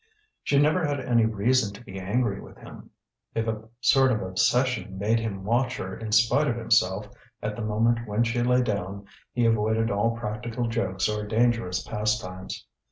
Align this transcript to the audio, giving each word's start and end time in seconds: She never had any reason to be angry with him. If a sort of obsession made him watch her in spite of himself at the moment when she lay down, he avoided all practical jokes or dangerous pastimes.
She 0.41 0.57
never 0.57 0.83
had 0.83 0.99
any 0.99 1.27
reason 1.27 1.75
to 1.75 1.83
be 1.85 1.99
angry 1.99 2.41
with 2.41 2.57
him. 2.57 2.89
If 3.35 3.45
a 3.45 3.69
sort 3.81 4.11
of 4.11 4.23
obsession 4.23 4.97
made 4.97 5.19
him 5.19 5.43
watch 5.43 5.77
her 5.77 5.95
in 5.95 6.11
spite 6.11 6.47
of 6.47 6.55
himself 6.55 7.07
at 7.43 7.55
the 7.55 7.61
moment 7.61 8.07
when 8.07 8.23
she 8.23 8.41
lay 8.41 8.63
down, 8.63 9.05
he 9.31 9.45
avoided 9.45 9.91
all 9.91 10.17
practical 10.17 10.67
jokes 10.67 11.07
or 11.07 11.27
dangerous 11.27 11.83
pastimes. 11.83 12.65